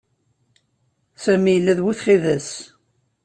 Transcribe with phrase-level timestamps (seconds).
[1.23, 2.47] Sami yella d bu txidas.